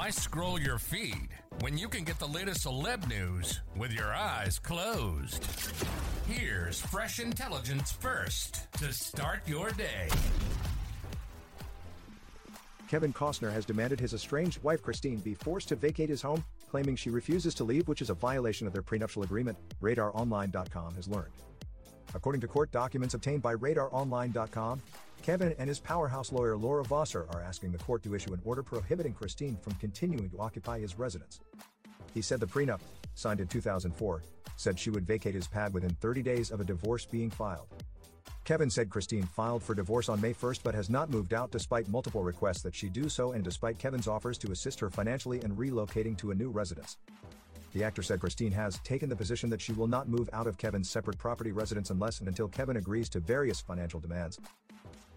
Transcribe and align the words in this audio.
Why 0.00 0.08
scroll 0.08 0.58
your 0.58 0.78
feed 0.78 1.28
when 1.60 1.76
you 1.76 1.86
can 1.86 2.04
get 2.04 2.18
the 2.18 2.26
latest 2.26 2.64
celeb 2.64 3.06
news 3.06 3.60
with 3.76 3.92
your 3.92 4.14
eyes 4.14 4.58
closed? 4.58 5.44
Here's 6.26 6.80
fresh 6.80 7.20
intelligence 7.20 7.92
first 7.92 8.72
to 8.78 8.94
start 8.94 9.40
your 9.46 9.72
day. 9.72 10.08
Kevin 12.88 13.12
Costner 13.12 13.52
has 13.52 13.66
demanded 13.66 14.00
his 14.00 14.14
estranged 14.14 14.62
wife 14.62 14.80
Christine 14.80 15.18
be 15.18 15.34
forced 15.34 15.68
to 15.68 15.76
vacate 15.76 16.08
his 16.08 16.22
home, 16.22 16.42
claiming 16.70 16.96
she 16.96 17.10
refuses 17.10 17.54
to 17.56 17.64
leave, 17.64 17.86
which 17.86 18.00
is 18.00 18.08
a 18.08 18.14
violation 18.14 18.66
of 18.66 18.72
their 18.72 18.80
prenuptial 18.80 19.22
agreement, 19.22 19.58
RadarOnline.com 19.82 20.94
has 20.94 21.08
learned. 21.08 21.34
According 22.14 22.40
to 22.40 22.48
court 22.48 22.72
documents 22.72 23.12
obtained 23.12 23.42
by 23.42 23.54
RadarOnline.com, 23.54 24.80
Kevin 25.22 25.54
and 25.58 25.68
his 25.68 25.78
powerhouse 25.78 26.32
lawyer 26.32 26.56
Laura 26.56 26.84
Wasser 26.88 27.26
are 27.32 27.42
asking 27.42 27.72
the 27.72 27.78
court 27.78 28.02
to 28.02 28.14
issue 28.14 28.32
an 28.32 28.40
order 28.44 28.62
prohibiting 28.62 29.12
Christine 29.12 29.56
from 29.56 29.74
continuing 29.74 30.30
to 30.30 30.38
occupy 30.38 30.80
his 30.80 30.98
residence. 30.98 31.40
He 32.14 32.22
said 32.22 32.40
the 32.40 32.46
prenup, 32.46 32.80
signed 33.14 33.40
in 33.40 33.46
2004, 33.46 34.22
said 34.56 34.78
she 34.78 34.90
would 34.90 35.06
vacate 35.06 35.34
his 35.34 35.46
pad 35.46 35.72
within 35.74 35.90
30 36.00 36.22
days 36.22 36.50
of 36.50 36.60
a 36.60 36.64
divorce 36.64 37.04
being 37.04 37.30
filed. 37.30 37.68
Kevin 38.44 38.70
said 38.70 38.90
Christine 38.90 39.22
filed 39.22 39.62
for 39.62 39.74
divorce 39.74 40.08
on 40.08 40.20
May 40.20 40.34
1st 40.34 40.60
but 40.64 40.74
has 40.74 40.90
not 40.90 41.10
moved 41.10 41.34
out 41.34 41.50
despite 41.50 41.88
multiple 41.88 42.24
requests 42.24 42.62
that 42.62 42.74
she 42.74 42.88
do 42.88 43.08
so 43.08 43.32
and 43.32 43.44
despite 43.44 43.78
Kevin's 43.78 44.08
offers 44.08 44.38
to 44.38 44.50
assist 44.50 44.80
her 44.80 44.90
financially 44.90 45.40
in 45.44 45.54
relocating 45.54 46.16
to 46.18 46.30
a 46.30 46.34
new 46.34 46.50
residence. 46.50 46.96
The 47.72 47.84
actor 47.84 48.02
said 48.02 48.18
Christine 48.18 48.50
has 48.52 48.80
taken 48.80 49.08
the 49.08 49.14
position 49.14 49.50
that 49.50 49.60
she 49.60 49.72
will 49.72 49.86
not 49.86 50.08
move 50.08 50.28
out 50.32 50.48
of 50.48 50.58
Kevin's 50.58 50.90
separate 50.90 51.18
property 51.18 51.52
residence 51.52 51.90
unless 51.90 52.18
and 52.18 52.26
until 52.26 52.48
Kevin 52.48 52.78
agrees 52.78 53.08
to 53.10 53.20
various 53.20 53.60
financial 53.60 54.00
demands. 54.00 54.40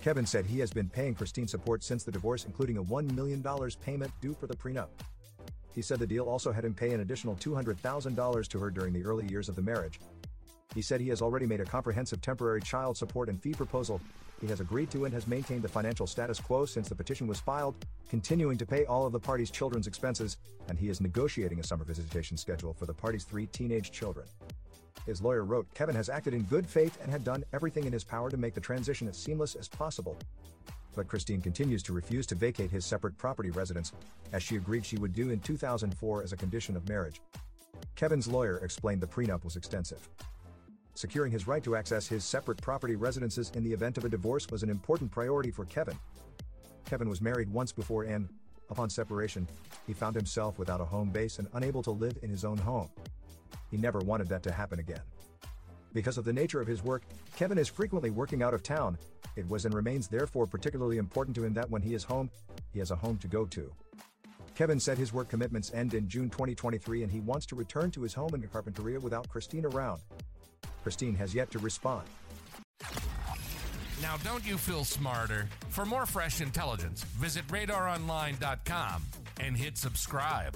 Kevin 0.03 0.25
said 0.25 0.45
he 0.45 0.59
has 0.59 0.69
been 0.69 0.89
paying 0.89 1.15
Christine 1.15 1.47
support 1.47 1.81
since 1.81 2.03
the 2.03 2.11
divorce, 2.11 2.43
including 2.43 2.77
a 2.77 2.83
$1 2.83 3.13
million 3.13 3.41
payment 3.85 4.11
due 4.19 4.33
for 4.33 4.47
the 4.47 4.53
prenup. 4.53 4.89
He 5.73 5.81
said 5.81 5.97
the 5.97 6.05
deal 6.05 6.25
also 6.25 6.51
had 6.51 6.65
him 6.65 6.73
pay 6.73 6.91
an 6.91 6.99
additional 6.99 7.37
$200,000 7.37 8.47
to 8.49 8.59
her 8.59 8.69
during 8.69 8.91
the 8.91 9.05
early 9.05 9.25
years 9.27 9.47
of 9.47 9.55
the 9.55 9.61
marriage. 9.61 10.01
He 10.75 10.81
said 10.81 10.99
he 10.99 11.07
has 11.07 11.21
already 11.21 11.45
made 11.45 11.61
a 11.61 11.65
comprehensive 11.65 12.19
temporary 12.19 12.59
child 12.59 12.97
support 12.97 13.29
and 13.29 13.41
fee 13.41 13.53
proposal. 13.53 14.01
He 14.41 14.47
has 14.47 14.59
agreed 14.59 14.91
to 14.91 15.05
and 15.05 15.13
has 15.13 15.25
maintained 15.25 15.61
the 15.61 15.69
financial 15.69 16.05
status 16.05 16.37
quo 16.37 16.65
since 16.65 16.89
the 16.89 16.95
petition 16.95 17.25
was 17.25 17.39
filed, 17.39 17.73
continuing 18.09 18.57
to 18.57 18.65
pay 18.65 18.83
all 18.83 19.05
of 19.05 19.13
the 19.13 19.19
parties' 19.21 19.51
children's 19.51 19.87
expenses, 19.87 20.35
and 20.67 20.77
he 20.77 20.89
is 20.89 20.99
negotiating 20.99 21.61
a 21.61 21.63
summer 21.63 21.85
visitation 21.85 22.35
schedule 22.35 22.73
for 22.73 22.87
the 22.87 22.93
parties' 22.93 23.23
three 23.23 23.45
teenage 23.45 23.89
children. 23.93 24.27
His 25.05 25.21
lawyer 25.21 25.43
wrote 25.43 25.67
Kevin 25.73 25.95
has 25.95 26.09
acted 26.09 26.33
in 26.33 26.43
good 26.43 26.67
faith 26.67 26.97
and 27.01 27.11
had 27.11 27.23
done 27.23 27.43
everything 27.53 27.85
in 27.85 27.93
his 27.93 28.03
power 28.03 28.29
to 28.29 28.37
make 28.37 28.53
the 28.53 28.61
transition 28.61 29.07
as 29.07 29.17
seamless 29.17 29.55
as 29.55 29.67
possible. 29.67 30.17
But 30.95 31.07
Christine 31.07 31.41
continues 31.41 31.83
to 31.83 31.93
refuse 31.93 32.25
to 32.27 32.35
vacate 32.35 32.71
his 32.71 32.85
separate 32.85 33.17
property 33.17 33.49
residence, 33.49 33.91
as 34.31 34.43
she 34.43 34.55
agreed 34.55 34.85
she 34.85 34.97
would 34.97 35.13
do 35.13 35.31
in 35.31 35.39
2004 35.39 36.23
as 36.23 36.31
a 36.31 36.37
condition 36.37 36.75
of 36.77 36.87
marriage. 36.87 37.21
Kevin's 37.95 38.27
lawyer 38.27 38.57
explained 38.59 39.01
the 39.01 39.07
prenup 39.07 39.43
was 39.43 39.55
extensive. 39.55 40.07
Securing 40.95 41.31
his 41.31 41.47
right 41.47 41.63
to 41.63 41.75
access 41.75 42.07
his 42.07 42.23
separate 42.23 42.61
property 42.61 42.95
residences 42.95 43.51
in 43.55 43.63
the 43.63 43.73
event 43.73 43.97
of 43.97 44.05
a 44.05 44.09
divorce 44.09 44.47
was 44.49 44.61
an 44.61 44.69
important 44.69 45.11
priority 45.11 45.49
for 45.49 45.65
Kevin. 45.65 45.97
Kevin 46.85 47.09
was 47.09 47.21
married 47.21 47.51
once 47.51 47.71
before 47.71 48.03
and, 48.03 48.29
upon 48.69 48.89
separation, 48.89 49.47
he 49.87 49.93
found 49.93 50.15
himself 50.15 50.59
without 50.59 50.81
a 50.81 50.85
home 50.85 51.09
base 51.09 51.39
and 51.39 51.47
unable 51.53 51.81
to 51.81 51.91
live 51.91 52.17
in 52.21 52.29
his 52.29 52.45
own 52.45 52.57
home. 52.57 52.89
He 53.71 53.77
never 53.77 53.99
wanted 53.99 54.27
that 54.29 54.43
to 54.43 54.51
happen 54.51 54.79
again. 54.79 55.01
Because 55.93 56.17
of 56.17 56.25
the 56.25 56.33
nature 56.33 56.59
of 56.59 56.67
his 56.67 56.83
work, 56.83 57.03
Kevin 57.35 57.57
is 57.57 57.67
frequently 57.67 58.09
working 58.09 58.41
out 58.41 58.53
of 58.53 58.63
town. 58.63 58.97
It 59.35 59.47
was 59.47 59.65
and 59.65 59.73
remains 59.73 60.07
therefore 60.07 60.47
particularly 60.47 60.97
important 60.97 61.35
to 61.37 61.43
him 61.43 61.53
that 61.53 61.69
when 61.69 61.81
he 61.81 61.93
is 61.93 62.03
home, 62.03 62.29
he 62.71 62.79
has 62.79 62.91
a 62.91 62.95
home 62.95 63.17
to 63.17 63.27
go 63.27 63.45
to. 63.45 63.71
Kevin 64.55 64.79
said 64.79 64.97
his 64.97 65.13
work 65.13 65.29
commitments 65.29 65.71
end 65.73 65.93
in 65.93 66.07
June 66.07 66.29
2023 66.29 67.03
and 67.03 67.11
he 67.11 67.19
wants 67.19 67.45
to 67.47 67.55
return 67.55 67.89
to 67.91 68.01
his 68.01 68.13
home 68.13 68.33
in 68.33 68.41
Carpinteria 68.43 68.99
without 68.99 69.27
Christine 69.29 69.65
around. 69.65 70.01
Christine 70.83 71.15
has 71.15 71.33
yet 71.33 71.49
to 71.51 71.59
respond. 71.59 72.07
Now, 74.01 74.17
don't 74.17 74.45
you 74.45 74.57
feel 74.57 74.83
smarter? 74.83 75.47
For 75.69 75.85
more 75.85 76.05
fresh 76.05 76.41
intelligence, 76.41 77.03
visit 77.03 77.47
radaronline.com 77.47 79.03
and 79.39 79.55
hit 79.55 79.77
subscribe. 79.77 80.55